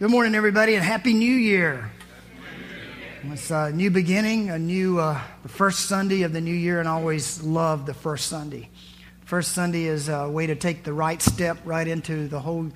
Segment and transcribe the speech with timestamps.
[0.00, 1.92] Good morning, everybody, and Happy New Year.
[3.24, 6.88] It's a new beginning, a new, uh, the first Sunday of the new year, and
[6.88, 8.70] I always love the first Sunday.
[9.26, 12.70] First Sunday is a way to take the right step right into the whole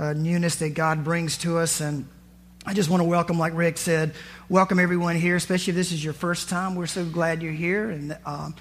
[0.00, 1.80] uh, newness that God brings to us.
[1.80, 2.08] And
[2.66, 4.14] I just want to welcome, like Rick said,
[4.48, 6.74] welcome everyone here, especially if this is your first time.
[6.74, 8.56] We're so glad you're here and um,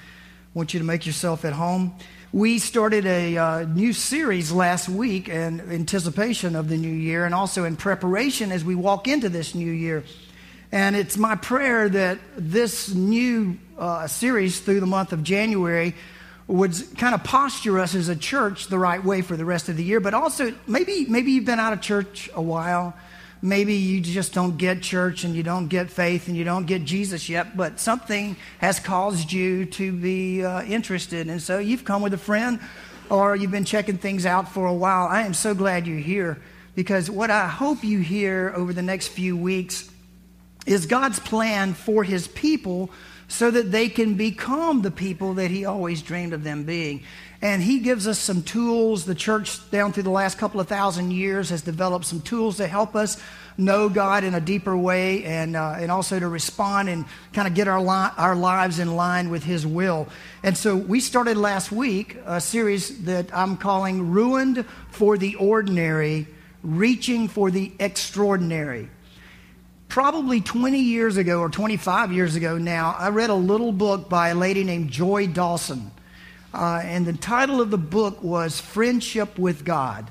[0.54, 1.96] want you to make yourself at home.
[2.36, 7.34] We started a uh, new series last week in anticipation of the new year and
[7.34, 10.04] also in preparation as we walk into this new year.
[10.70, 15.96] And it's my prayer that this new uh, series through the month of January
[16.48, 19.78] would kind of posture us as a church the right way for the rest of
[19.78, 22.94] the year, but also maybe, maybe you've been out of church a while
[23.42, 26.84] maybe you just don't get church and you don't get faith and you don't get
[26.84, 31.28] Jesus yet, but something has caused you to be uh, interested.
[31.28, 32.60] And so you've come with a friend
[33.10, 35.08] or you've been checking things out for a while.
[35.08, 36.42] I am so glad you're here
[36.76, 39.90] because what I hope you hear over the next few weeks
[40.66, 42.90] is God's plan for his people
[43.28, 47.04] so that they can become the people that he always dreamed of them being.
[47.42, 49.06] And he gives us some tools.
[49.06, 52.68] The church, down through the last couple of thousand years, has developed some tools to
[52.68, 53.22] help us
[53.58, 57.54] know God in a deeper way and, uh, and also to respond and kind of
[57.54, 60.08] get our, li- our lives in line with His will.
[60.44, 66.28] And so we started last week a series that I'm calling Ruined for the Ordinary,
[66.64, 68.90] Reaching for the Extraordinary.
[69.88, 74.30] Probably 20 years ago or 25 years ago now, I read a little book by
[74.30, 75.92] a lady named Joy Dawson.
[76.56, 80.10] Uh, and the title of the book was Friendship with God.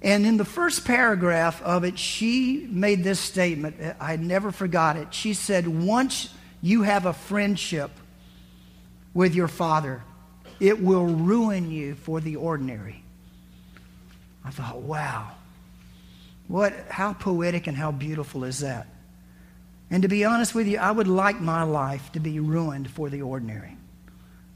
[0.00, 3.76] And in the first paragraph of it, she made this statement.
[4.00, 5.12] I never forgot it.
[5.12, 7.90] She said, Once you have a friendship
[9.14, 10.02] with your Father,
[10.60, 13.02] it will ruin you for the ordinary.
[14.44, 15.32] I thought, wow.
[16.46, 18.86] What, how poetic and how beautiful is that?
[19.90, 23.10] And to be honest with you, I would like my life to be ruined for
[23.10, 23.76] the ordinary.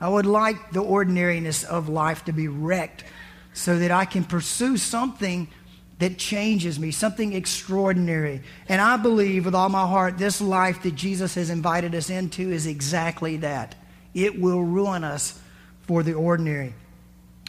[0.01, 3.05] I would like the ordinariness of life to be wrecked
[3.53, 5.49] so that I can pursue something
[5.99, 8.43] that changes me, something extraordinary.
[8.69, 12.53] And I believe with all my heart, this life that Jesus has invited us into
[12.53, 13.75] is exactly that.
[14.13, 15.41] It will ruin us
[15.83, 16.75] for the ordinary.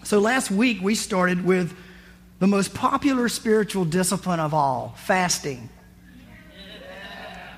[0.04, 1.76] So last week we started with
[2.40, 5.70] the most popular spiritual discipline of all fasting.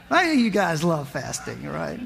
[0.09, 1.99] I know you guys love fasting, right?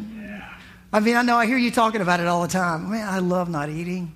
[0.95, 2.91] I mean, I know I hear you talking about it all the time.
[2.91, 4.13] Man, I love not eating.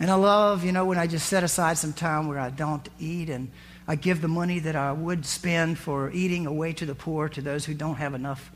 [0.00, 2.88] And I love, you know, when I just set aside some time where I don't
[2.98, 3.48] eat and
[3.86, 7.40] I give the money that I would spend for eating away to the poor, to
[7.40, 8.50] those who don't have enough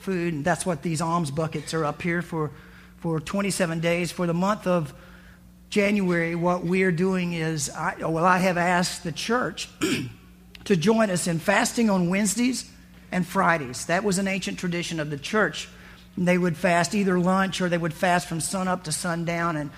[0.00, 0.34] food.
[0.34, 2.50] And that's what these alms buckets are up here for,
[2.98, 4.12] for 27 days.
[4.12, 4.92] For the month of
[5.70, 9.70] January, what we're doing is, I, well, I have asked the church
[10.64, 12.70] to join us in fasting on Wednesdays
[13.10, 13.86] and Fridays.
[13.86, 15.70] That was an ancient tradition of the church
[16.26, 19.56] they would fast either lunch or they would fast from sun up to sundown.
[19.56, 19.70] And,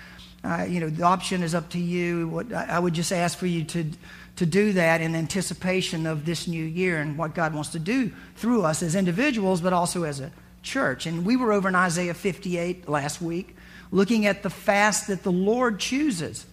[0.43, 2.27] uh, you know, the option is up to you.
[2.27, 3.85] What, I would just ask for you to,
[4.37, 8.11] to do that in anticipation of this new year and what God wants to do
[8.35, 10.31] through us as individuals, but also as a
[10.63, 11.05] church.
[11.05, 13.55] And we were over in Isaiah 58 last week,
[13.91, 16.45] looking at the fast that the Lord chooses.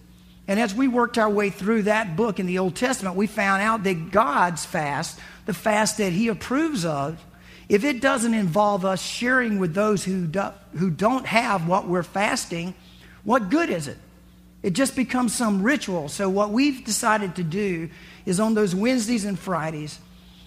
[0.47, 3.61] And as we worked our way through that book in the Old Testament, we found
[3.61, 7.23] out that God's fast, the fast that He approves of,
[7.69, 12.03] if it doesn't involve us sharing with those who, do, who don't have what we're
[12.03, 12.73] fasting,
[13.23, 13.97] what good is it?
[14.63, 16.09] It just becomes some ritual.
[16.09, 17.89] So, what we've decided to do
[18.25, 19.99] is on those Wednesdays and Fridays,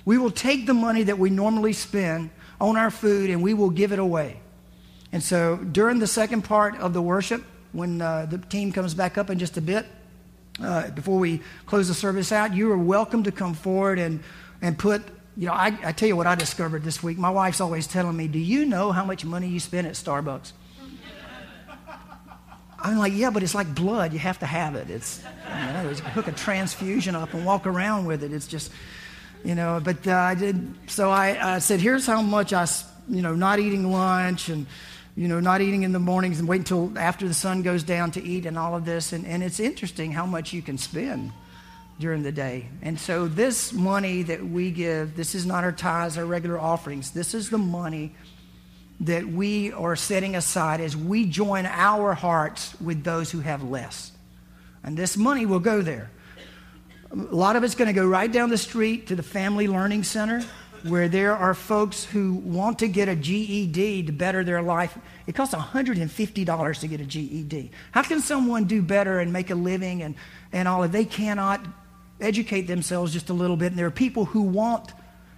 [0.04, 2.30] we will take the money that we normally spend
[2.60, 4.40] on our food and we will give it away.
[5.12, 9.16] And so, during the second part of the worship, when uh, the team comes back
[9.16, 9.86] up in just a bit,
[10.60, 14.20] uh, before we close the service out, you are welcome to come forward and,
[14.60, 15.02] and put
[15.36, 17.16] you know, I, I tell you what I discovered this week.
[17.16, 20.52] My wife's always telling me, Do you know how much money you spend at Starbucks?
[22.78, 24.12] I'm like, Yeah, but it's like blood.
[24.12, 24.90] You have to have it.
[24.90, 28.32] It's, you know, hook a transfusion up and walk around with it.
[28.32, 28.70] It's just,
[29.44, 32.66] you know, but uh, I did, so I, I said, Here's how much I,
[33.08, 34.66] you know, not eating lunch and,
[35.16, 38.10] you know, not eating in the mornings and wait until after the sun goes down
[38.12, 39.14] to eat and all of this.
[39.14, 41.32] And, and it's interesting how much you can spend
[42.02, 42.68] during the day.
[42.82, 47.12] And so, this money that we give, this is not our tithes, our regular offerings.
[47.12, 48.14] This is the money
[49.00, 54.12] that we are setting aside as we join our hearts with those who have less.
[54.84, 56.10] And this money will go there.
[57.12, 60.02] A lot of it's going to go right down the street to the Family Learning
[60.02, 60.42] Center
[60.84, 64.98] where there are folks who want to get a GED to better their life.
[65.26, 67.70] It costs $150 to get a GED.
[67.92, 70.16] How can someone do better and make a living and,
[70.52, 71.64] and all if they cannot
[72.22, 73.72] educate themselves just a little bit?
[73.72, 74.92] And there are people who want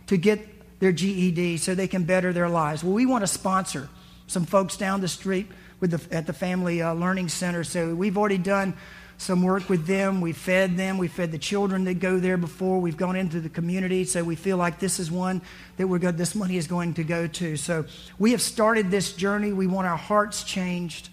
[0.06, 2.84] to get their GED so they can better their lives.
[2.84, 3.88] Well, we want to sponsor
[4.26, 5.46] some folks down the street
[5.80, 7.64] with the, at the Family uh, Learning Center.
[7.64, 8.74] So we've already done
[9.16, 10.20] some work with them.
[10.20, 10.98] We fed them.
[10.98, 12.80] We fed the children that go there before.
[12.80, 14.04] We've gone into the community.
[14.04, 15.40] So we feel like this is one
[15.76, 17.56] that we're good, this money is going to go to.
[17.56, 17.84] So
[18.18, 19.52] we have started this journey.
[19.52, 21.08] We want our hearts changed.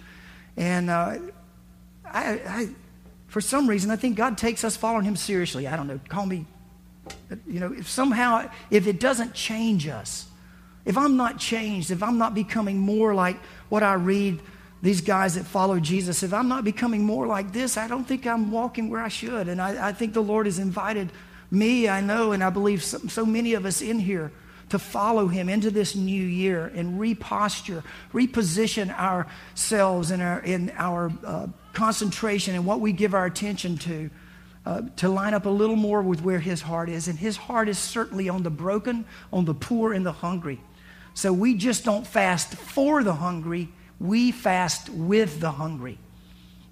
[0.58, 1.18] And uh,
[2.06, 2.70] I, I,
[3.32, 5.66] for some reason, I think God takes us following Him seriously.
[5.66, 6.02] I don't know.
[6.10, 6.46] Call me,
[7.48, 10.28] you know, if somehow, if it doesn't change us,
[10.84, 13.38] if I'm not changed, if I'm not becoming more like
[13.70, 14.42] what I read
[14.82, 18.28] these guys that follow Jesus, if I'm not becoming more like this, I don't think
[18.28, 19.48] I'm walking where I should.
[19.48, 21.10] And I, I think the Lord has invited
[21.50, 24.34] me, I know, and I believe so, so, many of us in here
[24.72, 27.82] to follow Him into this new year and reposture,
[28.14, 34.10] reposition ourselves in our, in our uh, concentration and what we give our attention to.
[34.64, 37.08] Uh, to line up a little more with where his heart is.
[37.08, 40.62] And his heart is certainly on the broken, on the poor, and the hungry.
[41.16, 43.70] So we just don't fast for the hungry,
[44.00, 45.98] we fast with the hungry.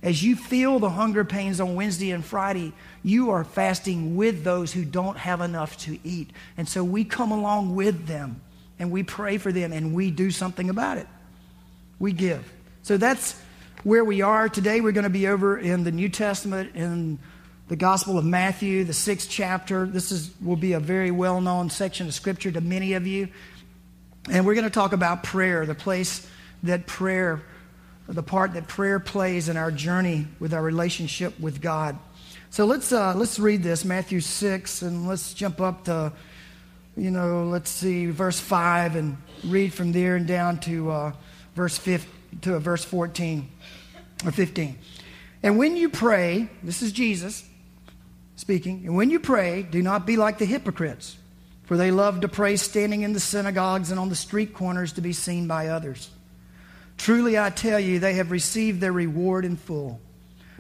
[0.02, 2.74] As you feel the hunger pains on Wednesday and Friday,
[3.04, 6.30] you are fasting with those who don't have enough to eat.
[6.58, 8.42] And so we come along with them
[8.78, 11.08] and we pray for them and we do something about it.
[12.00, 12.50] We give.
[12.82, 13.40] So that's
[13.84, 14.50] where we are.
[14.50, 17.18] Today we're going to be over in the New Testament in
[17.70, 19.86] the Gospel of Matthew, the sixth chapter.
[19.86, 23.30] This is, will be a very well known section of Scripture to many of you.
[24.30, 26.28] And we're going to talk about prayer, the place
[26.64, 27.42] that prayer,
[28.08, 31.98] the part that prayer plays in our journey with our relationship with God.
[32.50, 36.12] So let's, uh, let's read this, Matthew 6, and let's jump up to,
[36.98, 41.12] you know, let's see, verse 5, and read from there and down to uh,
[41.56, 42.06] verse 5,
[42.42, 43.50] to verse 14
[44.26, 44.78] or 15.
[45.44, 47.46] And when you pray, this is Jesus
[48.36, 51.18] speaking, and when you pray, do not be like the hypocrites,
[51.64, 55.02] for they love to pray standing in the synagogues and on the street corners to
[55.02, 56.10] be seen by others.
[56.98, 60.00] Truly, I tell you, they have received their reward in full.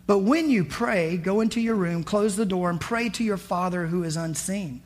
[0.07, 3.37] But when you pray, go into your room, close the door, and pray to your
[3.37, 4.81] Father who is unseen.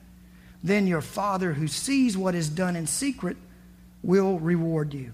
[0.64, 3.38] Then your Father who sees what is done in secret
[4.02, 5.14] will reward you.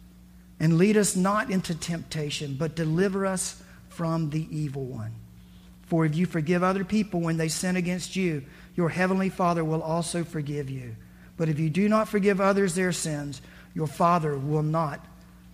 [0.61, 5.11] And lead us not into temptation, but deliver us from the evil one.
[5.87, 8.43] For if you forgive other people when they sin against you,
[8.75, 10.95] your heavenly Father will also forgive you.
[11.35, 13.41] But if you do not forgive others their sins,
[13.73, 15.03] your Father will not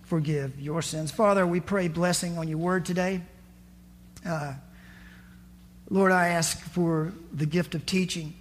[0.02, 1.10] forgive your sins.
[1.10, 3.22] Father, we pray blessing on your word today.
[4.26, 4.52] Uh,
[5.88, 8.34] Lord, I ask for the gift of teaching.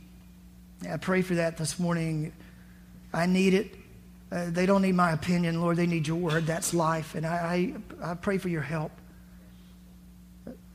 [0.88, 2.34] I pray for that this morning.
[3.14, 3.74] I need it.
[4.32, 5.78] Uh, they don't need my opinion, Lord.
[5.78, 6.46] They need your word.
[6.46, 7.16] That's life.
[7.16, 8.92] And I, I, I pray for your help.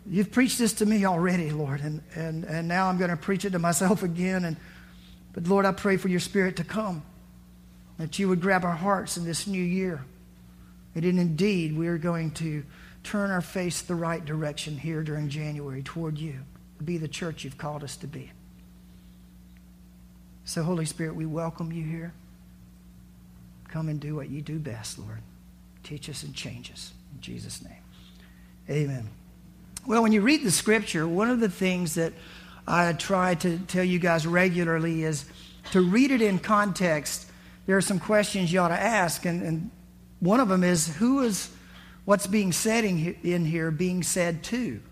[0.06, 3.44] You've preached this to me already, Lord, and, and, and now I'm going to preach
[3.44, 4.44] it to myself again.
[4.44, 4.56] And,
[5.32, 7.02] but Lord, I pray for your spirit to come,
[7.98, 10.04] that you would grab our hearts in this new year.
[10.94, 12.64] And indeed, we are going to
[13.04, 16.40] turn our face the right direction here during January toward you,
[16.84, 18.32] be the church you've called us to be.
[20.44, 22.12] So, Holy Spirit, we welcome you here.
[23.72, 25.22] Come and do what you do best, Lord.
[25.82, 26.92] Teach us and change us.
[27.14, 27.72] In Jesus' name.
[28.68, 29.08] Amen.
[29.86, 32.12] Well, when you read the scripture, one of the things that
[32.68, 35.24] I try to tell you guys regularly is
[35.70, 37.30] to read it in context.
[37.64, 39.70] There are some questions you ought to ask, and, and
[40.20, 41.48] one of them is who is
[42.04, 44.82] what's being said in here being said to?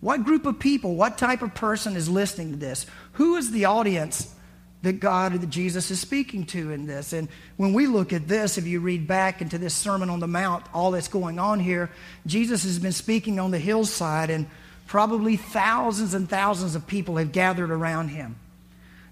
[0.00, 2.84] What group of people, what type of person is listening to this?
[3.12, 4.34] Who is the audience
[4.82, 7.12] that God, that Jesus is speaking to in this.
[7.12, 10.26] And when we look at this, if you read back into this Sermon on the
[10.26, 11.90] Mount, all that's going on here,
[12.26, 14.46] Jesus has been speaking on the hillside, and
[14.86, 18.36] probably thousands and thousands of people have gathered around him.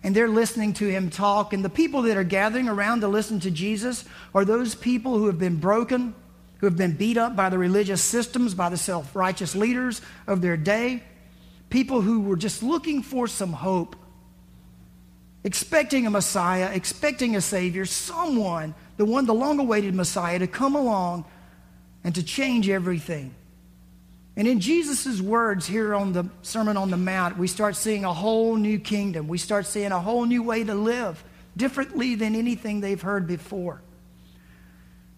[0.02, 1.52] And they're listening to him talk.
[1.52, 5.26] And the people that are gathering around to listen to Jesus are those people who
[5.26, 6.14] have been broken,
[6.58, 10.40] who have been beat up by the religious systems, by the self righteous leaders of
[10.40, 11.02] their day,
[11.68, 13.96] people who were just looking for some hope
[15.48, 20.76] expecting a Messiah, expecting a Savior, someone, the one, the long awaited Messiah, to come
[20.76, 21.24] along
[22.04, 23.34] and to change everything.
[24.36, 28.12] And in Jesus' words here on the Sermon on the Mount, we start seeing a
[28.12, 29.26] whole new kingdom.
[29.26, 31.24] We start seeing a whole new way to live,
[31.56, 33.80] differently than anything they've heard before.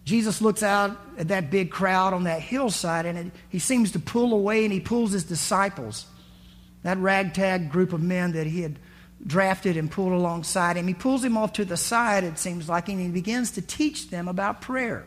[0.05, 3.99] Jesus looks out at that big crowd on that hillside and it, he seems to
[3.99, 6.05] pull away and he pulls his disciples,
[6.83, 8.79] that ragtag group of men that he had
[9.25, 10.87] drafted and pulled alongside him.
[10.87, 14.09] He pulls him off to the side, it seems like, and he begins to teach
[14.09, 15.05] them about prayer.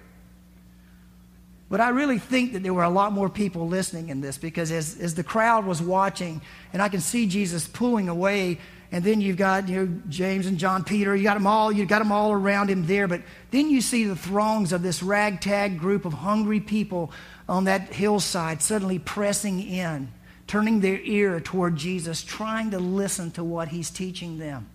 [1.69, 4.71] But I really think that there were a lot more people listening in this because
[4.71, 6.41] as, as the crowd was watching,
[6.73, 8.59] and I can see Jesus pulling away,
[8.93, 11.85] and then you've got you know, James and John Peter, you got them all, you
[11.85, 13.09] got them all around him there.
[13.09, 17.11] But then you see the throngs of this ragtag group of hungry people
[17.49, 20.13] on that hillside suddenly pressing in
[20.47, 24.69] turning their ear toward Jesus, trying to listen to what he's teaching them.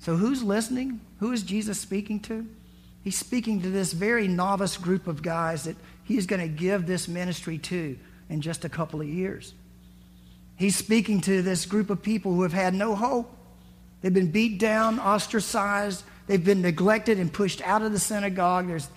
[0.00, 1.00] So, who's listening?
[1.18, 2.46] Who is Jesus speaking to?
[3.02, 7.08] He's speaking to this very novice group of guys that he's going to give this
[7.08, 7.98] ministry to
[8.28, 9.54] in just a couple of years.
[10.56, 13.34] He's speaking to this group of people who have had no hope.
[14.00, 18.68] They've been beat down, ostracized, they've been neglected and pushed out of the synagogue.
[18.68, 18.88] There's,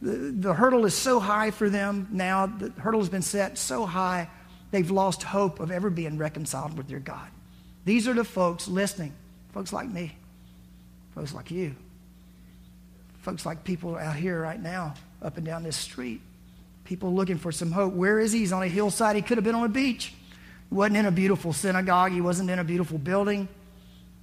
[0.00, 3.86] the, the hurdle is so high for them now, the hurdle has been set so
[3.86, 4.28] high
[4.72, 7.28] they've lost hope of ever being reconciled with their God.
[7.84, 9.12] These are the folks listening,
[9.52, 10.16] folks like me,
[11.14, 11.76] folks like you,
[13.20, 16.20] folks like people out here right now, up and down this street,
[16.84, 17.92] people looking for some hope.
[17.92, 18.40] Where is he?
[18.40, 19.14] He's on a hillside.
[19.14, 20.12] He could have been on a beach.
[20.68, 23.48] He wasn't in a beautiful synagogue, he wasn't in a beautiful building.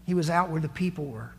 [0.06, 1.32] He was out where the people were.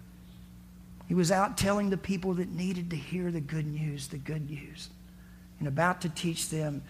[1.08, 4.48] He was out telling the people that needed to hear the good news, the good
[4.48, 4.88] news,
[5.58, 6.82] and about to teach them.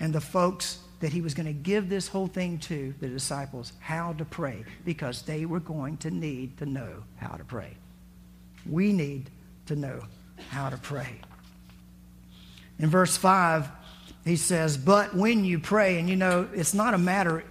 [0.00, 3.72] And the folks that he was going to give this whole thing to the disciples
[3.80, 7.76] how to pray because they were going to need to know how to pray.
[8.68, 9.30] We need
[9.66, 10.00] to know
[10.50, 11.20] how to pray.
[12.78, 13.68] In verse 5,
[14.24, 17.44] he says, But when you pray, and you know, it's not a matter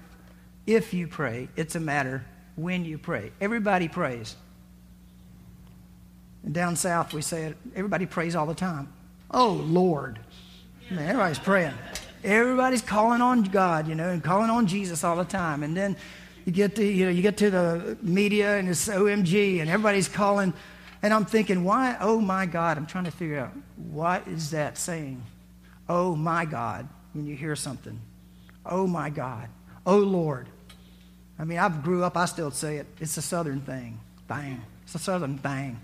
[0.65, 2.25] if you pray, it's a matter
[2.55, 3.31] when you pray.
[3.39, 4.35] Everybody prays.
[6.43, 8.91] And down south, we say it, everybody prays all the time.
[9.31, 10.19] Oh, Lord.
[10.89, 11.73] Man, everybody's praying.
[12.25, 15.61] Everybody's calling on God, you know, and calling on Jesus all the time.
[15.61, 15.95] And then
[16.43, 20.07] you get to, you know, you get to the media and it's OMG and everybody's
[20.07, 20.51] calling.
[21.03, 23.53] And I'm thinking, why, oh my God, I'm trying to figure out
[23.91, 25.21] what is that saying?
[25.87, 28.01] Oh my God, when you hear something.
[28.65, 29.47] Oh my God.
[29.85, 30.47] Oh Lord.
[31.37, 32.87] I mean, I grew up, I still say it.
[32.99, 33.99] It's a southern thing.
[34.27, 34.63] Bang.
[34.83, 35.79] It's a southern thing.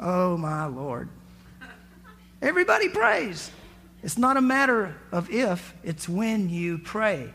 [0.00, 1.08] Oh my Lord.
[2.42, 3.52] Everybody prays.
[4.04, 7.30] It's not a matter of if, it's when you pray.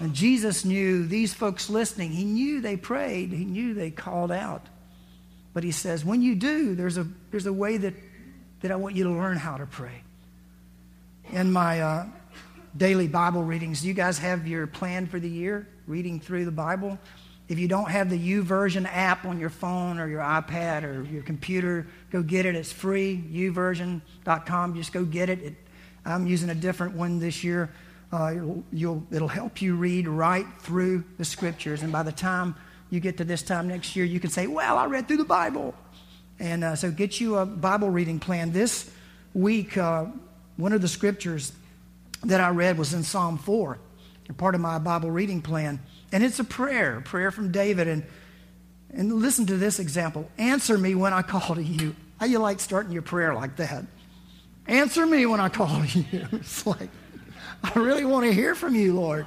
[0.00, 4.66] And Jesus knew these folks listening, he knew they prayed, he knew they called out.
[5.54, 7.94] But he says, when you do, there's a, there's a way that,
[8.62, 10.02] that I want you to learn how to pray.
[11.30, 12.06] In my uh,
[12.76, 16.98] daily Bible readings, you guys have your plan for the year, reading through the Bible?
[17.52, 21.22] If you don't have the YouVersion app on your phone or your iPad or your
[21.22, 22.54] computer, go get it.
[22.54, 24.74] It's free, YouVersion.com.
[24.74, 25.42] Just go get it.
[25.42, 25.54] it
[26.06, 27.70] I'm using a different one this year.
[28.10, 31.82] Uh, it'll, it'll help you read right through the scriptures.
[31.82, 32.54] And by the time
[32.88, 35.26] you get to this time next year, you can say, Well, I read through the
[35.26, 35.74] Bible.
[36.38, 38.52] And uh, so get you a Bible reading plan.
[38.52, 38.90] This
[39.34, 40.06] week, uh,
[40.56, 41.52] one of the scriptures
[42.24, 43.78] that I read was in Psalm 4,
[44.38, 45.80] part of my Bible reading plan.
[46.12, 47.88] And it's a prayer, a prayer from David.
[47.88, 48.04] And,
[48.92, 51.96] and listen to this example Answer me when I call to you.
[52.20, 53.84] How you like starting your prayer like that?
[54.66, 56.28] Answer me when I call to you.
[56.32, 56.90] It's like,
[57.64, 59.26] I really want to hear from you, Lord.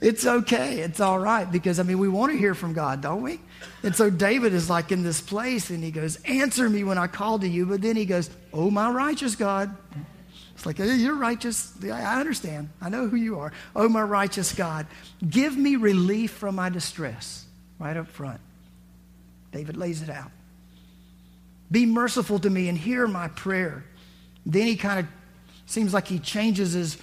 [0.00, 0.80] It's okay.
[0.80, 3.38] It's all right because, I mean, we want to hear from God, don't we?
[3.82, 7.06] And so David is like in this place and he goes, Answer me when I
[7.06, 7.66] call to you.
[7.66, 9.76] But then he goes, Oh, my righteous God.
[10.60, 11.72] It's like, you're righteous.
[11.82, 12.68] I understand.
[12.82, 13.50] I know who you are.
[13.74, 14.86] Oh, my righteous God,
[15.26, 17.46] give me relief from my distress.
[17.78, 18.42] Right up front.
[19.52, 20.30] David lays it out.
[21.70, 23.86] Be merciful to me and hear my prayer.
[24.44, 25.06] Then he kind of
[25.64, 26.98] seems like he changes his,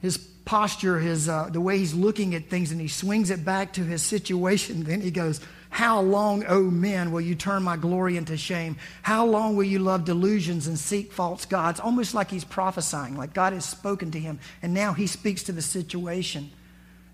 [0.00, 3.74] his posture, his, uh, the way he's looking at things, and he swings it back
[3.74, 4.82] to his situation.
[4.88, 5.40] Then he goes,
[5.74, 8.76] How long, O men, will you turn my glory into shame?
[9.02, 11.80] How long will you love delusions and seek false gods?
[11.80, 15.52] Almost like he's prophesying, like God has spoken to him, and now he speaks to
[15.52, 16.52] the situation.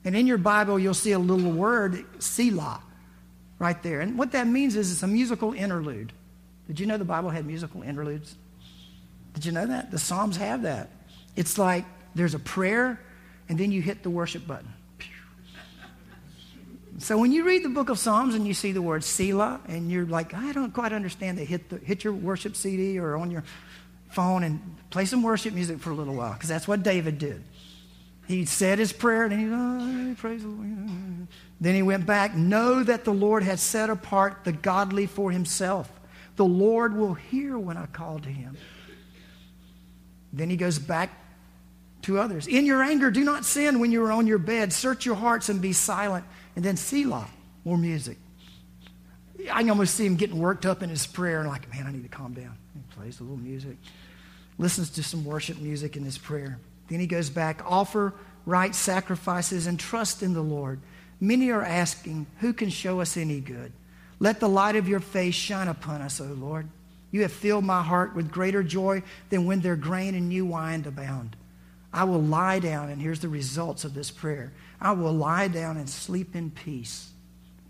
[0.05, 2.83] And in your Bible, you'll see a little word, Selah,
[3.59, 4.03] right there.
[4.03, 6.13] And what that means is it's a musical interlude.
[6.67, 8.37] Did you know the Bible had musical interludes?
[9.33, 9.91] Did you know that?
[9.91, 10.91] The Psalms have that.
[11.35, 13.01] It's like there's a prayer,
[13.49, 14.75] and then you hit the worship button.
[17.01, 19.91] So when you read the book of Psalms and you see the word Selah, and
[19.91, 23.31] you're like, I don't quite understand that, hit, the, hit your worship CD or on
[23.31, 23.43] your
[24.11, 27.43] phone and play some worship music for a little while, because that's what David did.
[28.29, 31.27] He said his prayer, and he, oh, praise the Lord.
[31.59, 32.35] Then he went back.
[32.35, 35.91] Know that the Lord has set apart the godly for himself.
[36.37, 38.59] The Lord will hear when I call to him.
[40.35, 41.11] Then he goes back
[42.03, 42.47] to others.
[42.47, 44.73] In your anger, do not sin when you are on your bed.
[44.73, 46.25] Search your hearts and be silent.
[46.57, 47.29] And then Selah,
[47.65, 48.19] more music.
[49.51, 51.93] I can almost see him getting worked up in his prayer and like, man, I
[51.93, 52.57] need to calm down.
[52.75, 53.77] He plays a little music,
[54.59, 56.59] listens to some worship music in his prayer.
[56.89, 58.13] Then he goes back, offer
[58.45, 60.81] right sacrifices and trust in the Lord.
[61.21, 63.73] Many are asking, who can show us any good?
[64.19, 66.69] Let the light of your face shine upon us, O Lord.
[67.11, 70.85] You have filled my heart with greater joy than when their grain and new wine
[70.87, 71.37] abound.
[71.93, 74.53] I will lie down, and here's the results of this prayer.
[74.81, 77.11] I will lie down and sleep in peace.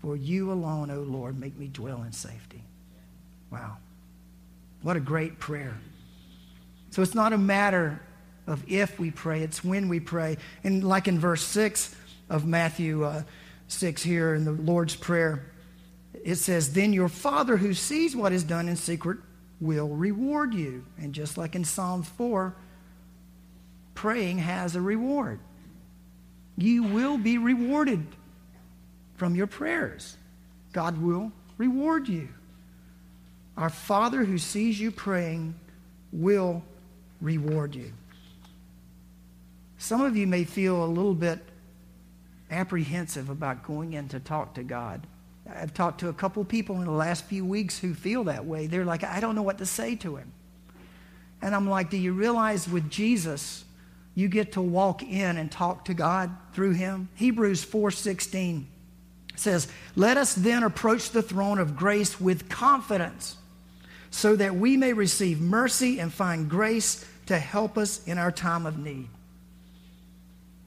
[0.01, 2.63] For you alone, O Lord, make me dwell in safety.
[3.51, 3.77] Wow.
[4.81, 5.77] What a great prayer.
[6.89, 8.01] So it's not a matter
[8.47, 10.37] of if we pray, it's when we pray.
[10.63, 11.95] And like in verse 6
[12.29, 13.23] of Matthew uh,
[13.67, 15.51] 6 here in the Lord's Prayer,
[16.23, 19.19] it says, Then your Father who sees what is done in secret
[19.59, 20.83] will reward you.
[20.99, 22.55] And just like in Psalm 4,
[23.93, 25.39] praying has a reward
[26.57, 28.05] you will be rewarded
[29.15, 30.17] from your prayers.
[30.73, 32.29] God will reward you.
[33.57, 35.55] Our Father who sees you praying
[36.11, 36.63] will
[37.19, 37.93] reward you.
[39.77, 41.39] Some of you may feel a little bit
[42.49, 45.05] apprehensive about going in to talk to God.
[45.49, 48.67] I've talked to a couple people in the last few weeks who feel that way.
[48.67, 50.31] They're like, I don't know what to say to him.
[51.41, 53.65] And I'm like, do you realize with Jesus,
[54.15, 57.09] you get to walk in and talk to God through him.
[57.15, 58.67] Hebrews 4:16
[59.35, 63.37] says, "Let us then approach the throne of grace with confidence,
[64.09, 68.65] so that we may receive mercy and find grace to help us in our time
[68.65, 69.07] of need."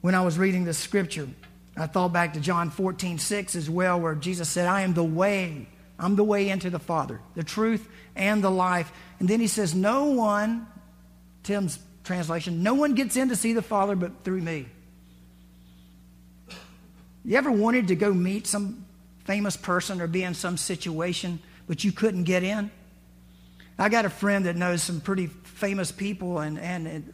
[0.01, 1.29] When I was reading this scripture,
[1.77, 5.05] I thought back to John 14, 6 as well, where Jesus said, I am the
[5.05, 5.67] way.
[5.99, 8.93] I'm the way into the Father, the truth and the life.
[9.19, 10.67] And then he says, No one,
[11.43, 14.67] Tim's translation, no one gets in to see the Father but through me.
[17.25, 18.85] You ever wanted to go meet some
[19.25, 22.71] famous person or be in some situation, but you couldn't get in?
[23.79, 27.13] I got a friend that knows some pretty famous people, and, and,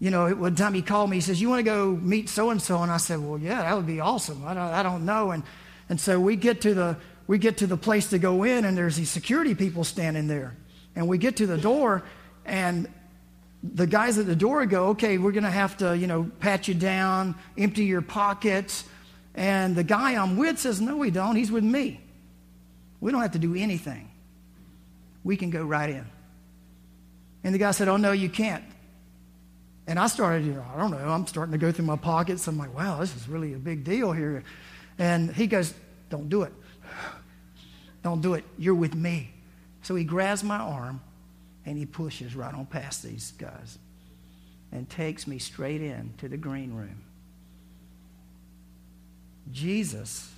[0.00, 2.50] you know, one time he called me, he says, You want to go meet so
[2.50, 2.82] and so?
[2.82, 4.44] And I said, Well, yeah, that would be awesome.
[4.44, 5.30] I don't, I don't know.
[5.30, 5.44] And,
[5.88, 8.76] and so we get, to the, we get to the place to go in, and
[8.76, 10.56] there's these security people standing there.
[10.96, 12.02] And we get to the door,
[12.44, 12.88] and
[13.62, 16.68] the guys at the door go, okay, we're going to have to, you know, pat
[16.68, 18.84] you down, empty your pockets.
[19.34, 21.36] And the guy I'm with says, no, we don't.
[21.36, 22.00] He's with me.
[23.00, 24.10] We don't have to do anything.
[25.24, 26.06] We can go right in.
[27.44, 28.64] And the guy said, oh, no, you can't.
[29.86, 32.46] And I started, you know, I don't know, I'm starting to go through my pockets.
[32.46, 34.44] I'm like, wow, this is really a big deal here.
[34.98, 35.72] And he goes,
[36.10, 36.52] don't do it.
[38.02, 38.44] Don't do it.
[38.58, 39.30] You're with me.
[39.82, 41.00] So he grabs my arm
[41.68, 43.78] and he pushes right on past these guys
[44.72, 47.04] and takes me straight in to the green room.
[49.52, 50.32] Jesus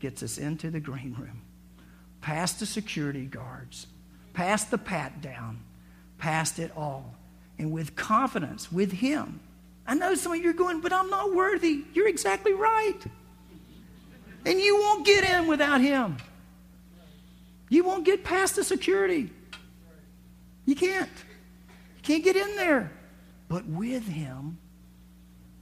[0.00, 1.42] gets us into the green room,
[2.20, 3.86] past the security guards,
[4.32, 5.60] past the pat down,
[6.18, 7.14] past it all,
[7.56, 9.38] and with confidence with Him.
[9.86, 11.84] I know some of you are going, but I'm not worthy.
[11.94, 12.98] You're exactly right.
[14.44, 16.16] And you won't get in without Him.
[17.68, 19.30] You won't get past the security.
[20.70, 21.10] You can't.
[21.96, 22.92] You can't get in there.
[23.48, 24.56] But with him,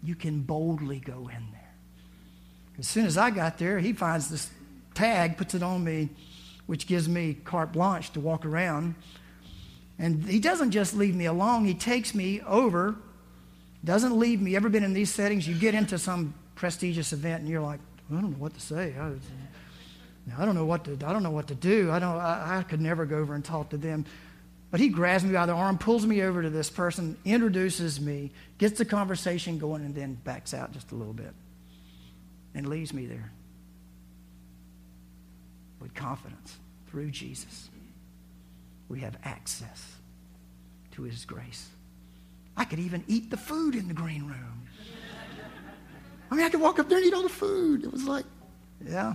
[0.02, 1.74] you can boldly go in there.
[2.78, 4.50] As soon as I got there, he finds this
[4.92, 6.10] tag, puts it on me,
[6.66, 8.96] which gives me carte blanche to walk around.
[9.98, 12.94] And he doesn't just leave me alone, he takes me over,
[13.82, 14.56] doesn't leave me.
[14.56, 15.48] Ever been in these settings?
[15.48, 18.94] You get into some prestigious event and you're like, I don't know what to say.
[19.00, 19.12] I,
[20.38, 21.90] I don't know what to, I don't know what to do.
[21.90, 24.04] I, don't, I, I could never go over and talk to them.
[24.70, 28.30] But he grabs me by the arm, pulls me over to this person, introduces me,
[28.58, 31.32] gets the conversation going, and then backs out just a little bit
[32.54, 33.30] and leaves me there.
[35.80, 36.58] with confidence
[36.90, 37.70] through Jesus.
[38.88, 39.94] We have access
[40.92, 41.68] to his grace.
[42.56, 44.66] I could even eat the food in the green room.
[46.30, 47.84] I mean, I could walk up there and eat all the food.
[47.84, 48.24] It was like,
[48.84, 49.14] yeah,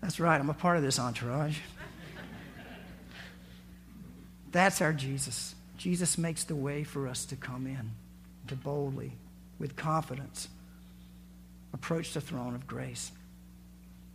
[0.00, 0.38] that's right.
[0.38, 1.58] I'm a part of this entourage.
[4.52, 5.54] That's our Jesus.
[5.76, 7.90] Jesus makes the way for us to come in,
[8.48, 9.12] to boldly,
[9.58, 10.48] with confidence,
[11.72, 13.12] approach the throne of grace.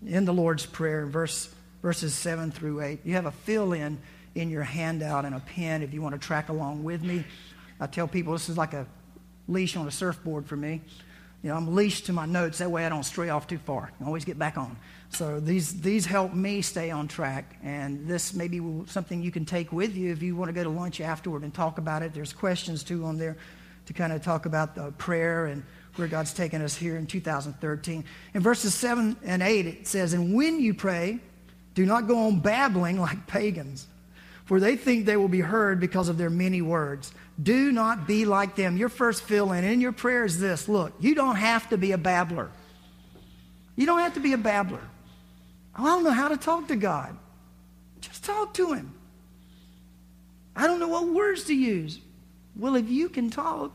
[0.06, 3.98] In the Lord's Prayer, verse, verses 7 through 8, you have a fill in
[4.36, 7.24] in your handout and a pen if you want to track along with me.
[7.80, 8.86] I tell people this is like a
[9.48, 10.82] leash on a surfboard for me.
[11.41, 12.60] You know, I'm leashed to my notes.
[12.60, 13.91] That way I don't stray off too far.
[14.02, 14.78] I always get back on.
[15.13, 17.58] So these, these help me stay on track.
[17.63, 20.63] And this may be something you can take with you if you want to go
[20.63, 22.13] to lunch afterward and talk about it.
[22.13, 23.38] There's questions too on there
[23.86, 25.63] to kind of talk about the prayer and
[25.97, 28.04] where God's taken us here in 2013.
[28.34, 31.19] In verses 7 and 8, it says, And when you pray,
[31.76, 33.86] do not go on babbling like pagans,
[34.45, 37.13] for they think they will be heard because of their many words.
[37.41, 38.78] Do not be like them.
[38.78, 41.91] Your first fill in in your prayer is this look, you don't have to be
[41.91, 42.49] a babbler.
[43.76, 44.82] You don't have to be a babbler.
[45.78, 47.18] Oh, I don't know how to talk to God.
[48.02, 48.94] Just talk to Him.
[50.56, 52.00] I don't know what words to use.
[52.56, 53.72] Well, if you can talk,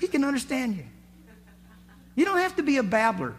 [0.00, 0.84] He can understand you.
[2.14, 3.34] You don't have to be a babbler.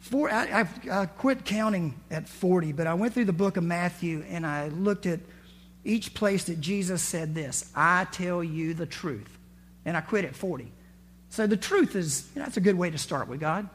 [0.00, 4.24] For, I, I quit counting at 40, but I went through the book of Matthew
[4.28, 5.20] and I looked at
[5.84, 9.30] each place that Jesus said this I tell you the truth.
[9.84, 10.72] And I quit at 40.
[11.28, 13.68] So the truth is, you know, that's a good way to start with God.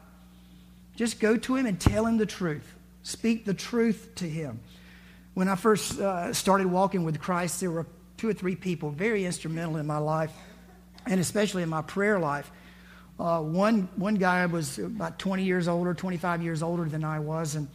[0.95, 2.73] Just go to Him and tell Him the truth.
[3.03, 4.59] Speak the truth to Him.
[5.33, 7.85] When I first uh, started walking with Christ, there were
[8.17, 10.31] two or three people very instrumental in my life,
[11.05, 12.51] and especially in my prayer life.
[13.19, 17.55] Uh, one, one guy was about 20 years older, 25 years older than I was,
[17.55, 17.67] and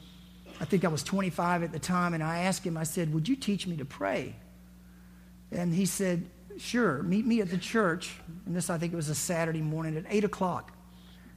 [0.60, 3.28] I think I was 25 at the time, and I asked him, I said, Would
[3.28, 4.34] you teach me to pray?
[5.52, 8.16] And he said, Sure, meet me at the church.
[8.46, 10.72] And this, I think it was a Saturday morning at 8 o'clock.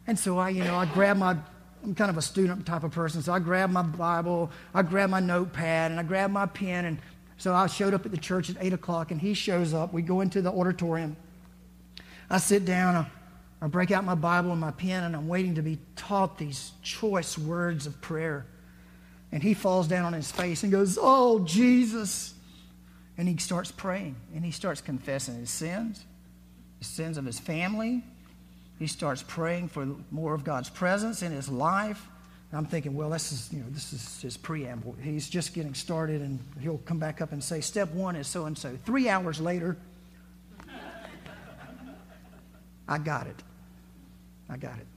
[0.08, 1.38] And so I, you know, I grabbed my,
[1.84, 5.12] I'm kind of a student type of person, so I grabbed my Bible, I grabbed
[5.12, 6.86] my notepad, and I grabbed my pen.
[6.86, 7.00] And
[7.38, 9.94] so I showed up at the church at 8 o'clock, and he shows up.
[9.94, 11.16] We go into the auditorium.
[12.30, 13.08] I sit down, I,
[13.66, 16.72] I break out my Bible and my pen, and I'm waiting to be taught these
[16.84, 18.46] choice words of prayer.
[19.32, 22.34] And he falls down on his face and goes, Oh, Jesus.
[23.18, 26.04] And he starts praying and he starts confessing his sins,
[26.80, 28.04] the sins of his family.
[28.80, 32.08] He starts praying for more of God's presence in his life.
[32.50, 34.96] And I'm thinking, well, this is, you know, this is his preamble.
[35.02, 38.46] He's just getting started, and he'll come back up and say, Step one is so
[38.46, 38.76] and so.
[38.86, 39.78] Three hours later,
[42.88, 43.36] I got it.
[44.50, 44.88] I got it.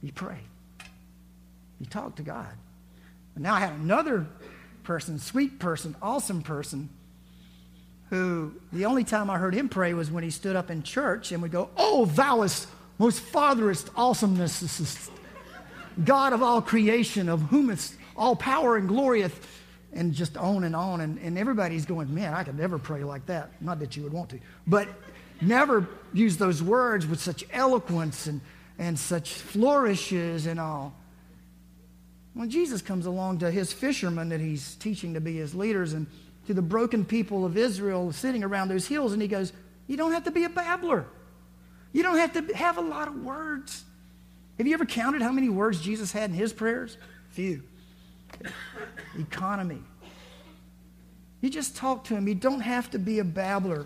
[0.00, 0.38] You pray.
[1.78, 2.54] You talk to God.
[3.34, 4.26] And now I had another
[4.84, 6.88] person, sweet person, awesome person,
[8.10, 11.32] who the only time I heard him pray was when he stood up in church
[11.32, 12.66] and would go, Oh, thouest,
[12.98, 15.10] most fatherest awesomeness,
[16.04, 19.24] God of all creation, of whom is all power and glory,
[19.92, 21.00] and just on and on.
[21.00, 23.50] And, and everybody's going, Man, I could never pray like that.
[23.60, 24.88] Not that you would want to, but
[25.40, 28.40] never use those words with such eloquence and,
[28.78, 30.94] and such flourishes and all.
[32.34, 36.06] When Jesus comes along to his fishermen that he's teaching to be his leaders and
[36.48, 39.52] to the broken people of Israel sitting around those hills, and he goes,
[39.86, 41.04] You don't have to be a babbler.
[41.92, 43.84] You don't have to have a lot of words.
[44.56, 46.96] Have you ever counted how many words Jesus had in his prayers?
[47.32, 47.62] Few.
[49.18, 49.82] Economy.
[51.42, 52.26] You just talk to him.
[52.26, 53.84] You don't have to be a babbler.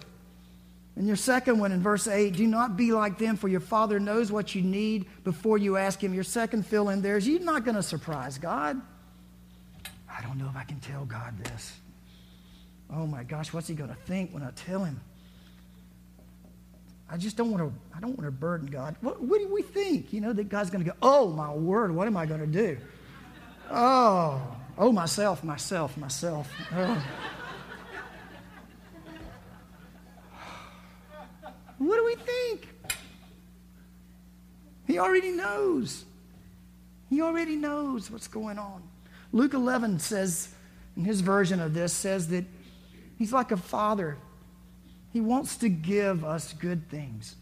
[0.94, 3.98] And your second one in verse 8, do not be like them, for your Father
[3.98, 6.14] knows what you need before you ask Him.
[6.14, 8.80] Your second fill in there is you're not going to surprise God.
[10.08, 11.72] I don't know if I can tell God this.
[12.94, 15.00] Oh my gosh, what's He going to think when I tell Him?
[17.10, 18.96] I just don't want to, I don't want to burden God.
[19.00, 20.12] What, what do we think?
[20.12, 22.46] You know, that God's going to go, oh my word, what am I going to
[22.46, 22.78] do?
[23.70, 24.40] Oh,
[24.78, 26.50] oh, myself, myself, myself.
[26.74, 27.02] Oh.
[31.78, 32.68] What do we think?
[34.86, 36.04] He already knows.
[37.10, 38.82] He already knows what's going on.
[39.32, 40.54] Luke 11 says,
[40.96, 42.44] in his version of this, says that
[43.22, 44.18] he's like a father.
[45.12, 47.36] He wants to give us good things.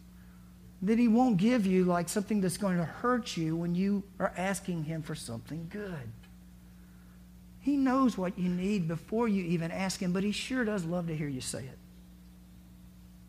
[0.82, 4.30] That he won't give you like something that's going to hurt you when you are
[4.36, 6.12] asking him for something good.
[7.60, 11.06] He knows what you need before you even ask him, but he sure does love
[11.06, 11.78] to hear you say it.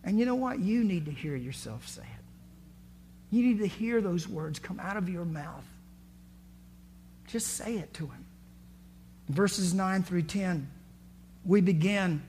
[0.04, 0.60] And you know what?
[0.60, 3.34] You need to hear yourself say it.
[3.34, 5.64] You need to hear those words come out of your mouth.
[7.28, 8.26] Just say it to him.
[9.30, 10.70] Verses 9 through 10,
[11.46, 12.22] we begin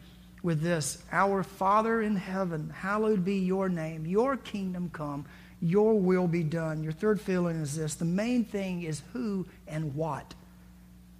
[0.42, 5.26] with this Our Father in heaven, hallowed be your name, your kingdom come,
[5.60, 6.82] your will be done.
[6.82, 10.34] Your third feeling is this the main thing is who and what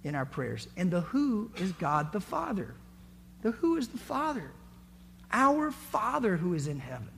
[0.03, 0.67] in our prayers.
[0.75, 2.75] And the who is God the Father.
[3.41, 4.51] The who is the Father.
[5.31, 7.09] Our Father who is in heaven.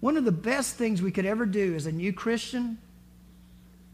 [0.00, 2.78] One of the best things we could ever do as a new Christian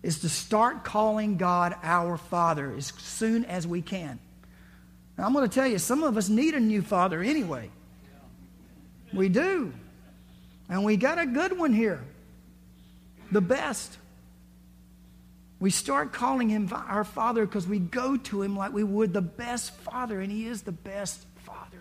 [0.02, 4.18] is to start calling God our Father as soon as we can.
[5.18, 7.70] Now, I'm going to tell you, some of us need a new father anyway.
[9.12, 9.72] We do.
[10.68, 12.04] And we got a good one here.
[13.32, 13.98] The best.
[15.58, 19.20] We start calling him our father because we go to him like we would the
[19.20, 21.80] best father, and he is the best father.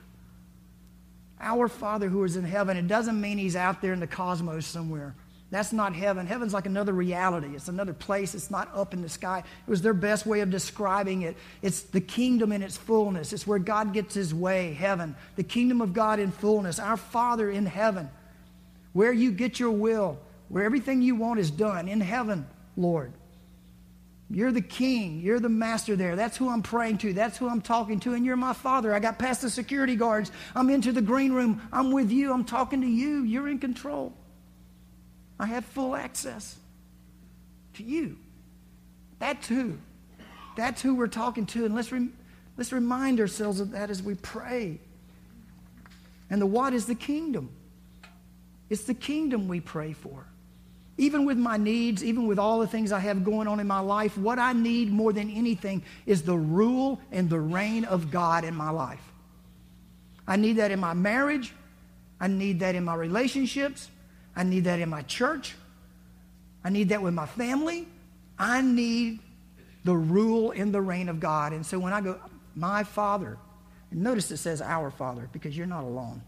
[1.39, 2.75] Our Father who is in heaven.
[2.75, 5.13] It doesn't mean he's out there in the cosmos somewhere.
[5.49, 6.27] That's not heaven.
[6.27, 7.55] Heaven's like another reality.
[7.55, 8.35] It's another place.
[8.35, 9.39] It's not up in the sky.
[9.39, 11.37] It was their best way of describing it.
[11.61, 13.31] It's the kingdom in its fullness.
[13.31, 15.15] It's where God gets his way, heaven.
[15.37, 16.79] The kingdom of God in fullness.
[16.79, 18.09] Our Father in heaven.
[18.91, 23.13] Where you get your will, where everything you want is done in heaven, Lord.
[24.29, 25.21] You're the king.
[25.21, 26.17] You're the master there.
[26.17, 27.13] That's who I'm praying to.
[27.13, 28.13] That's who I'm talking to.
[28.13, 28.93] And you're my father.
[28.93, 30.29] I got past the security guards.
[30.53, 31.61] I'm into the green room.
[31.71, 32.33] I'm with you.
[32.33, 33.23] I'm talking to you.
[33.23, 34.13] You're in control.
[35.39, 36.57] I have full access
[37.75, 38.17] to you.
[39.19, 39.77] That's who.
[40.55, 41.65] That's who we're talking to.
[41.65, 41.91] And let's,
[42.57, 44.79] let's remind ourselves of that as we pray.
[46.29, 47.51] And the what is the kingdom?
[48.69, 50.25] It's the kingdom we pray for.
[50.97, 53.79] Even with my needs, even with all the things I have going on in my
[53.79, 58.43] life, what I need more than anything is the rule and the reign of God
[58.43, 59.11] in my life.
[60.27, 61.53] I need that in my marriage.
[62.19, 63.89] I need that in my relationships.
[64.37, 65.55] I need that in my church.
[66.63, 67.87] I need that with my family.
[68.37, 69.19] I need
[69.83, 71.53] the rule and the reign of God.
[71.53, 72.19] And so when I go,
[72.55, 73.39] my Father,
[73.91, 76.21] notice it says our Father because you're not alone.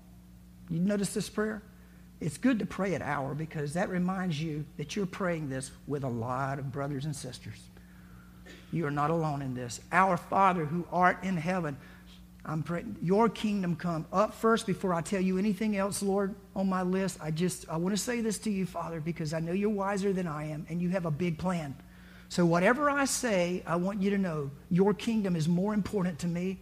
[0.72, 1.62] You notice this prayer?
[2.19, 6.04] It's good to pray at our because that reminds you that you're praying this with
[6.04, 7.60] a lot of brothers and sisters.
[8.72, 9.82] You are not alone in this.
[9.91, 11.78] Our Father who art in heaven,
[12.45, 14.06] I'm praying, your kingdom come.
[14.13, 17.78] Up first, before I tell you anything else, Lord, on my list, I just, I
[17.78, 20.65] want to say this to you, Father, because I know you're wiser than I am
[20.69, 21.75] and you have a big plan.
[22.30, 26.28] So whatever I say, I want you to know your kingdom is more important to
[26.28, 26.60] me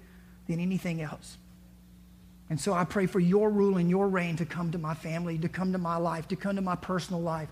[0.48, 1.38] than anything else.
[2.50, 5.38] And so I pray for your rule and your reign to come to my family,
[5.40, 7.50] to come to my life, to come to my personal life.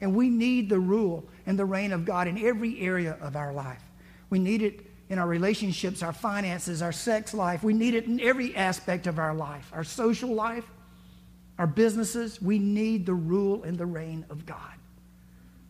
[0.00, 3.52] And we need the rule and the reign of God in every area of our
[3.52, 3.82] life.
[4.30, 7.64] We need it in our relationships, our finances, our sex life.
[7.64, 10.64] We need it in every aspect of our life, our social life,
[11.58, 12.40] our businesses.
[12.40, 14.56] We need the rule and the reign of God.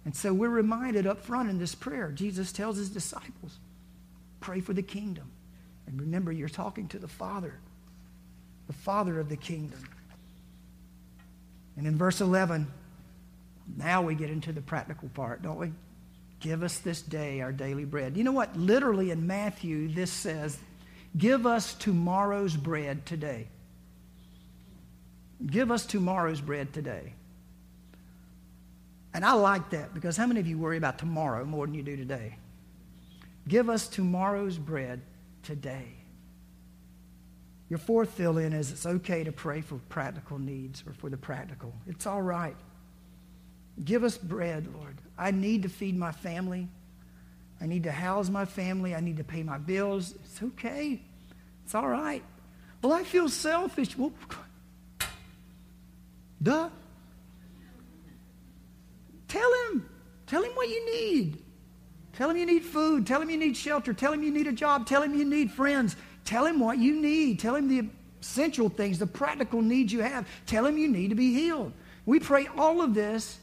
[0.05, 3.59] And so we're reminded up front in this prayer, Jesus tells his disciples,
[4.41, 5.31] pray for the kingdom.
[5.87, 7.55] And remember, you're talking to the Father,
[8.67, 9.83] the Father of the kingdom.
[11.77, 12.67] And in verse 11,
[13.79, 15.73] now we get into the practical part, don't we?
[16.41, 18.17] Give us this day our daily bread.
[18.17, 18.57] You know what?
[18.57, 20.59] Literally in Matthew, this says,
[21.17, 23.49] Give us tomorrow's bread today.
[25.45, 27.15] Give us tomorrow's bread today.
[29.13, 31.83] And I like that because how many of you worry about tomorrow more than you
[31.83, 32.37] do today?
[33.49, 35.01] Give us tomorrow's bread
[35.43, 35.89] today.
[37.69, 41.17] Your fourth fill in is it's okay to pray for practical needs or for the
[41.17, 41.73] practical.
[41.87, 42.57] It's all right.
[43.85, 44.99] Give us bread, Lord.
[45.21, 46.67] I need to feed my family.
[47.61, 48.95] I need to house my family.
[48.95, 50.15] I need to pay my bills.
[50.25, 50.99] It's okay.
[51.65, 52.25] It's all right.
[52.83, 53.97] Well, I feel selfish.
[53.99, 54.13] Well,
[56.43, 56.71] duh.
[59.29, 59.89] Tell him.
[60.27, 61.43] Tell him what you need.
[62.15, 63.07] Tell him you need food.
[63.07, 63.93] Tell him you need shelter.
[63.93, 64.87] Tell him you need a job.
[64.87, 65.97] Tell him you need friends.
[66.25, 67.41] Tell him what you need.
[67.41, 67.89] Tell him the
[68.23, 70.27] essential things, the practical needs you have.
[70.47, 71.73] Tell him you need to be healed.
[72.07, 73.39] We pray all of this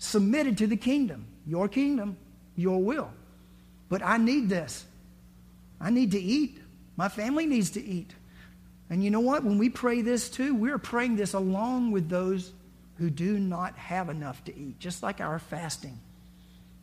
[0.00, 1.26] submitted to the kingdom.
[1.46, 2.16] Your kingdom,
[2.56, 3.10] your will.
[3.88, 4.84] But I need this.
[5.80, 6.58] I need to eat.
[6.96, 8.10] My family needs to eat.
[8.88, 9.44] And you know what?
[9.44, 12.50] When we pray this too, we're praying this along with those
[12.96, 15.98] who do not have enough to eat, just like our fasting.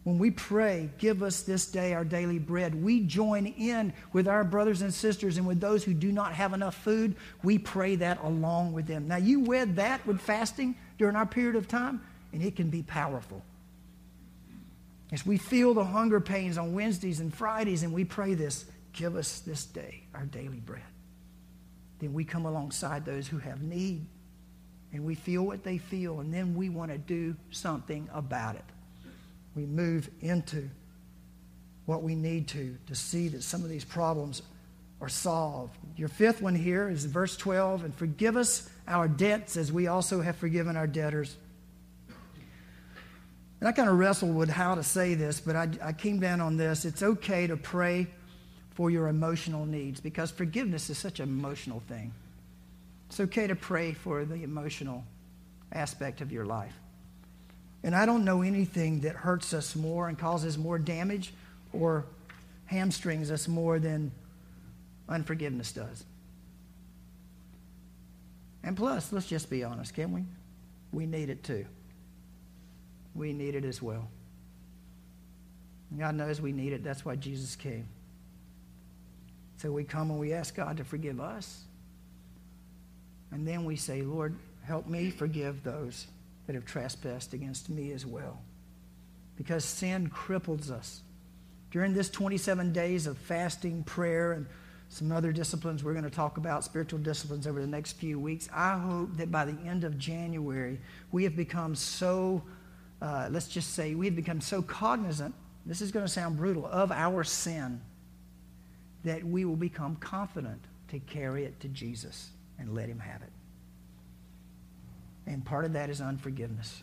[0.04, 4.44] When we pray, give us this day our daily bread, we join in with our
[4.46, 7.16] brothers and sisters and with those who do not have enough food.
[7.44, 9.08] We pray that along with them.
[9.08, 12.02] Now, you wed that with fasting during our period of time
[12.34, 13.42] and it can be powerful.
[15.12, 19.16] As we feel the hunger pains on Wednesdays and Fridays, and we pray this, give
[19.16, 20.82] us this day our daily bread.
[22.00, 24.06] Then we come alongside those who have need,
[24.92, 28.66] and we feel what they feel, and then we want to do something about it.
[29.56, 30.70] We move into
[31.86, 34.44] what we need to to see that some of these problems
[35.02, 35.78] are solved.
[35.96, 40.22] Your fifth one here is verse 12 and forgive us our debts as we also
[40.22, 41.38] have forgiven our debtors.
[43.60, 46.42] And I kind of wrestled with how to say this, but I, I came down
[46.42, 46.86] on this.
[46.86, 48.08] It's okay to pray
[48.72, 52.14] for your emotional needs because forgiveness is such an emotional thing.
[53.10, 55.04] It's okay to pray for the emotional
[55.72, 56.74] aspect of your life.
[57.84, 61.34] And I don't know anything that hurts us more and causes more damage
[61.74, 62.06] or
[62.66, 64.12] hamstrings us more than
[65.10, 66.04] unforgiveness does.
[68.64, 70.26] And plus, let's just be honest, can we?
[70.92, 71.66] We need it too.
[73.18, 74.08] We need it as well.
[75.98, 76.84] God knows we need it.
[76.84, 77.88] That's why Jesus came.
[79.58, 81.64] So we come and we ask God to forgive us.
[83.32, 86.08] And then we say, Lord, help me forgive those
[86.46, 88.40] that have trespassed against me as well.
[89.36, 91.02] Because sin cripples us.
[91.72, 94.46] During this 27 days of fasting, prayer, and
[94.90, 98.48] some other disciplines we're going to talk about, spiritual disciplines over the next few weeks,
[98.54, 100.80] I hope that by the end of January,
[101.12, 102.42] we have become so,
[103.02, 105.34] uh, let's just say, we have become so cognizant,
[105.66, 107.82] this is going to sound brutal, of our sin,
[109.04, 113.32] that we will become confident to carry it to Jesus and let Him have it.
[115.28, 116.82] And part of that is unforgiveness.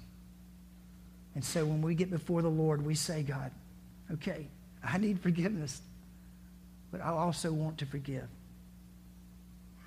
[1.35, 3.51] And so when we get before the Lord, we say, God,
[4.13, 4.47] okay,
[4.85, 5.81] I need forgiveness,
[6.93, 8.29] but I also want to forgive.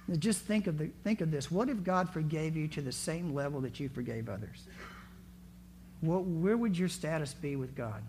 [0.07, 1.51] Now just think of, the, think of this.
[1.51, 4.63] What if God forgave you to the same level that you forgave others?
[6.01, 8.03] Well, where would your status be with God?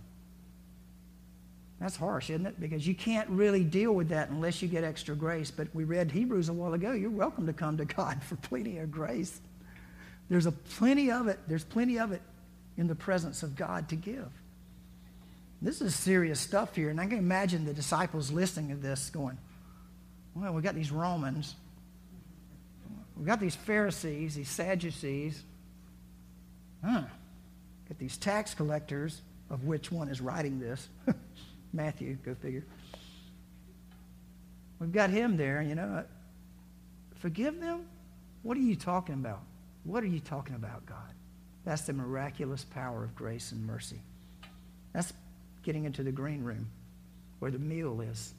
[1.81, 2.61] That's harsh, isn't it?
[2.61, 5.51] Because you can't really deal with that unless you get extra grace.
[5.51, 6.92] But we read Hebrews a while ago.
[6.92, 9.40] You're welcome to come to God for plenty of grace.
[10.29, 11.38] There's a plenty of it.
[11.46, 12.22] There's plenty of it
[12.77, 14.29] in the presence of God to give.
[15.62, 16.90] This is serious stuff here.
[16.90, 19.38] And I can imagine the disciples listening to this going,
[20.35, 21.55] well, we got these Romans.
[23.16, 25.42] We got these Pharisees, these Sadducees.
[26.85, 27.03] Huh.
[27.88, 30.88] Got these tax collectors, of which one is writing this.
[31.72, 32.64] Matthew, go figure.
[34.79, 36.05] We've got him there, you know.
[37.16, 37.87] Forgive them?
[38.42, 39.40] What are you talking about?
[39.85, 41.12] What are you talking about, God?
[41.64, 44.01] That's the miraculous power of grace and mercy.
[44.92, 45.12] That's
[45.62, 46.66] getting into the green room
[47.40, 48.35] where the meal is,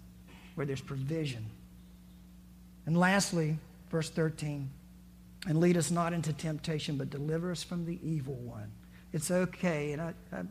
[0.56, 1.46] where there's provision.
[2.86, 3.58] And lastly,
[3.92, 4.70] verse 13,
[5.48, 8.72] and lead us not into temptation, but deliver us from the evil one.
[9.12, 10.42] It's okay, and I, I,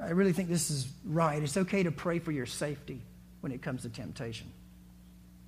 [0.00, 1.42] I really think this is right.
[1.42, 3.00] It's okay to pray for your safety
[3.40, 4.50] when it comes to temptation.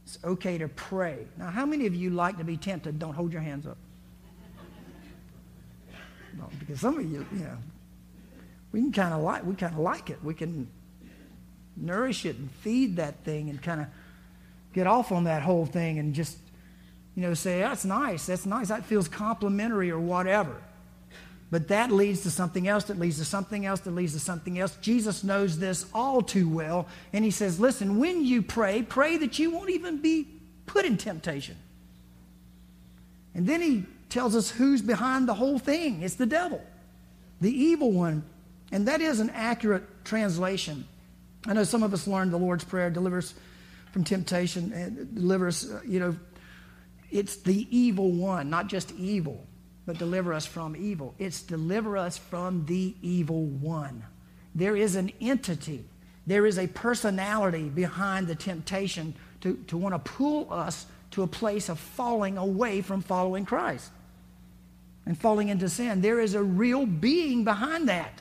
[0.04, 1.26] It's okay to pray.
[1.38, 2.98] Now, how many of you like to be tempted?
[2.98, 3.78] Don't hold your hands up.
[6.34, 7.58] No, because some of you, you know,
[8.72, 10.18] we can kind of like we kind of like it.
[10.24, 10.66] We can
[11.76, 13.86] nourish it and feed that thing and kind of
[14.72, 16.38] get off on that whole thing and just
[17.14, 20.56] you know say that's nice, that's nice, that feels complimentary or whatever.
[21.52, 24.58] But that leads to something else, that leads to something else, that leads to something
[24.58, 24.74] else.
[24.80, 26.88] Jesus knows this all too well.
[27.12, 30.26] And he says, Listen, when you pray, pray that you won't even be
[30.64, 31.58] put in temptation.
[33.34, 36.64] And then he tells us who's behind the whole thing it's the devil,
[37.42, 38.24] the evil one.
[38.72, 40.88] And that is an accurate translation.
[41.46, 43.34] I know some of us learned the Lord's Prayer, deliver us
[43.92, 46.16] from temptation, and deliver us, uh, you know,
[47.10, 49.46] it's the evil one, not just evil
[49.86, 51.14] but deliver us from evil.
[51.18, 54.04] It's deliver us from the evil one.
[54.54, 55.84] There is an entity,
[56.26, 61.26] there is a personality behind the temptation to, to want to pull us to a
[61.26, 63.90] place of falling away from following Christ
[65.04, 66.00] and falling into sin.
[66.00, 68.20] There is a real being behind that.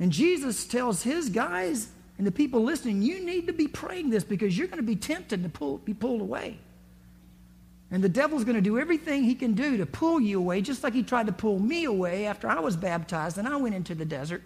[0.00, 4.24] And Jesus tells his guys and the people listening, you need to be praying this
[4.24, 6.58] because you're going to be tempted to pull, be pulled away.
[7.94, 10.82] And the devil's going to do everything he can do to pull you away, just
[10.82, 13.94] like he tried to pull me away after I was baptized and I went into
[13.94, 14.42] the desert.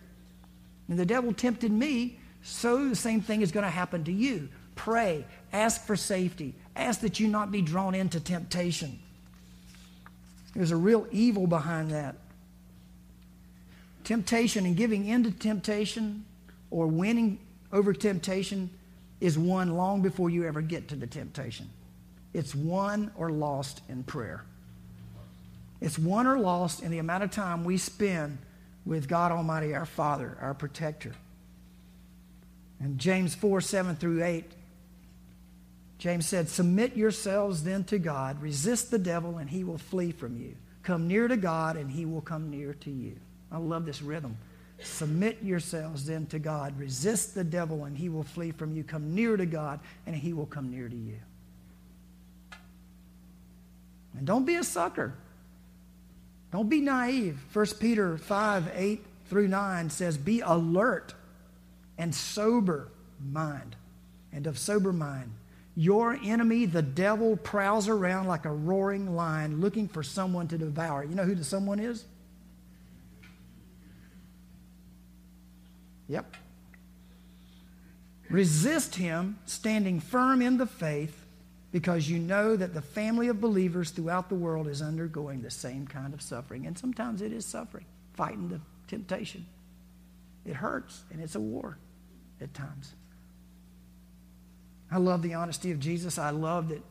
[0.86, 4.50] And the devil tempted me, so the same thing is going to happen to you.
[4.74, 8.98] Pray, ask for safety, ask that you not be drawn into temptation.
[10.54, 12.16] There's a real evil behind that.
[14.04, 16.26] Temptation and giving in to temptation
[16.70, 17.38] or winning
[17.72, 18.68] over temptation
[19.22, 21.70] is won long before you ever get to the temptation.
[22.32, 24.44] It's won or lost in prayer.
[25.80, 28.38] It's won or lost in the amount of time we spend
[28.84, 31.14] with God Almighty, our Father, our protector.
[32.80, 34.44] And James 4 7 through 8,
[35.98, 40.40] James said, Submit yourselves then to God, resist the devil, and he will flee from
[40.40, 40.54] you.
[40.82, 43.16] Come near to God, and he will come near to you.
[43.50, 44.36] I love this rhythm.
[44.80, 46.78] Submit yourselves then to God.
[46.78, 48.84] Resist the devil, and he will flee from you.
[48.84, 51.16] Come near to God, and he will come near to you.
[54.18, 55.14] And don't be a sucker.
[56.50, 57.38] Don't be naive.
[57.52, 61.14] 1 Peter 5 8 through 9 says, Be alert
[61.96, 62.88] and sober
[63.24, 63.76] mind,
[64.32, 65.32] and of sober mind.
[65.76, 71.04] Your enemy, the devil, prowls around like a roaring lion looking for someone to devour.
[71.04, 72.04] You know who the someone is?
[76.08, 76.34] Yep.
[78.28, 81.24] Resist him, standing firm in the faith,
[81.70, 85.86] because you know that the family of believers throughout the world is undergoing the same
[85.86, 86.66] kind of suffering.
[86.66, 89.46] And sometimes it is suffering, fighting the temptation.
[90.46, 91.76] It hurts, and it's a war
[92.40, 92.94] at times.
[94.90, 96.18] I love the honesty of Jesus.
[96.18, 96.82] I love that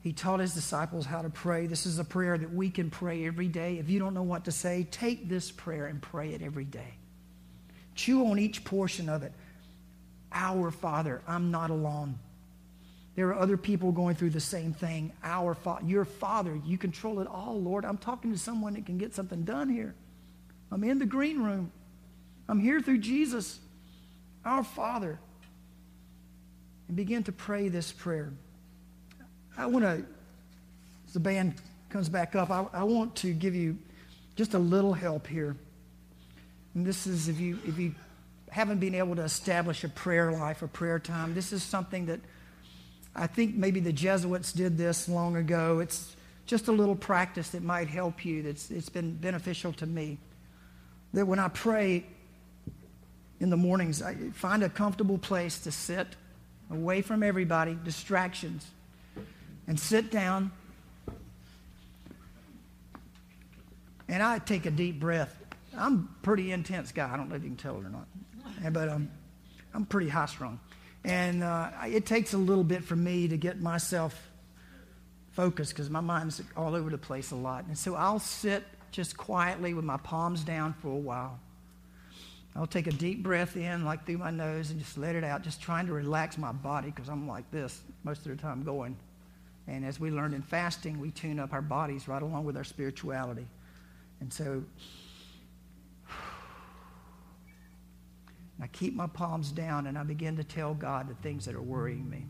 [0.00, 1.66] he taught his disciples how to pray.
[1.66, 3.78] This is a prayer that we can pray every day.
[3.78, 6.94] If you don't know what to say, take this prayer and pray it every day.
[7.94, 9.32] Chew on each portion of it.
[10.32, 12.18] Our Father, I'm not alone.
[13.14, 15.12] There are other people going through the same thing.
[15.22, 17.84] Our Father, your Father, you control it all, Lord.
[17.84, 19.94] I'm talking to someone that can get something done here.
[20.70, 21.70] I'm in the green room.
[22.48, 23.58] I'm here through Jesus,
[24.44, 25.18] our Father.
[26.88, 28.32] And begin to pray this prayer.
[29.56, 30.04] I want to,
[31.06, 31.54] as the band
[31.90, 33.78] comes back up, I, I want to give you
[34.36, 35.54] just a little help here.
[36.74, 37.94] And this is if you if you
[38.50, 42.20] haven't been able to establish a prayer life, a prayer time, this is something that
[43.14, 45.80] I think maybe the Jesuits did this long ago.
[45.80, 48.42] It's just a little practice that might help you.
[48.42, 50.18] That's it's been beneficial to me.
[51.12, 52.04] That when I pray
[53.40, 56.08] in the mornings, I find a comfortable place to sit
[56.70, 58.66] away from everybody, distractions,
[59.66, 60.52] and sit down.
[64.08, 65.42] And I take a deep breath
[65.76, 67.12] I'm a pretty intense guy.
[67.12, 68.06] I don't know if you can tell it or not,
[68.72, 69.10] but um,
[69.74, 70.60] I'm pretty high strung.
[71.04, 74.30] And uh, it takes a little bit for me to get myself
[75.32, 77.64] focused because my mind's all over the place a lot.
[77.64, 81.40] And so I'll sit just quietly with my palms down for a while.
[82.54, 85.42] I'll take a deep breath in, like through my nose, and just let it out,
[85.42, 88.96] just trying to relax my body because I'm like this most of the time going.
[89.66, 92.64] And as we learned in fasting, we tune up our bodies right along with our
[92.64, 93.46] spirituality.
[94.20, 94.62] And so
[98.62, 101.62] I keep my palms down and I begin to tell God the things that are
[101.62, 102.26] worrying me,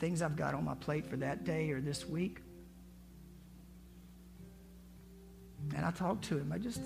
[0.00, 2.40] things I've got on my plate for that day or this week.
[5.76, 6.50] And I talk to Him.
[6.52, 6.80] I just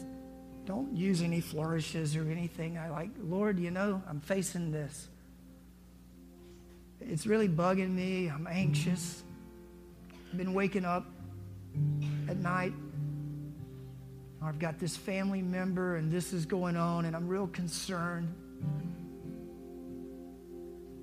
[0.67, 2.77] don't use any flourishes or anything.
[2.77, 5.09] I like, Lord, you know, I'm facing this.
[7.01, 8.29] It's really bugging me.
[8.29, 9.23] I'm anxious.
[10.31, 11.07] I've been waking up
[12.29, 12.75] at night.
[14.43, 18.35] I've got this family member and this is going on, and I'm real concerned.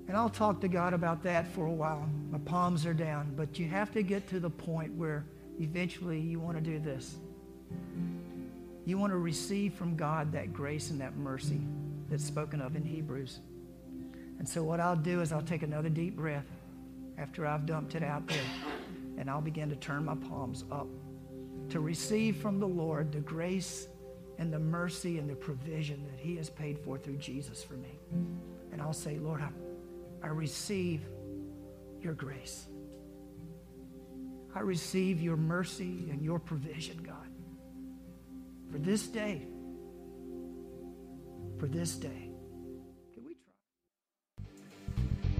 [0.08, 2.08] And I'll talk to God about that for a while.
[2.30, 3.32] My palms are down.
[3.36, 5.24] But you have to get to the point where
[5.58, 7.16] eventually you want to do this.
[8.84, 11.60] You want to receive from God that grace and that mercy
[12.10, 13.40] that's spoken of in Hebrews.
[14.38, 16.46] And so, what I'll do is I'll take another deep breath
[17.16, 18.44] after I've dumped it out there,
[19.16, 20.86] and I'll begin to turn my palms up
[21.70, 23.88] to receive from the Lord the grace
[24.38, 27.98] and the mercy and the provision that He has paid for through Jesus for me.
[28.72, 29.48] And I'll say, Lord, I,
[30.26, 31.02] I receive
[32.00, 32.66] your grace.
[34.54, 37.28] I receive your mercy and your provision, God,
[38.70, 39.46] for this day.
[41.58, 42.23] For this day.